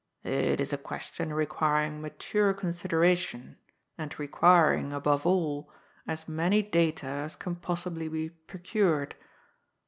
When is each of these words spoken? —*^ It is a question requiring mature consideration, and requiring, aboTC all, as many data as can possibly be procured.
—*^ 0.25 0.27
It 0.27 0.59
is 0.59 0.73
a 0.73 0.79
question 0.79 1.31
requiring 1.31 2.01
mature 2.01 2.55
consideration, 2.55 3.57
and 3.99 4.17
requiring, 4.17 4.89
aboTC 4.89 5.27
all, 5.27 5.69
as 6.07 6.27
many 6.27 6.63
data 6.63 7.05
as 7.05 7.35
can 7.35 7.55
possibly 7.55 8.07
be 8.07 8.29
procured. 8.31 9.13